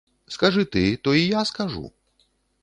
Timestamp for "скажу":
1.51-1.85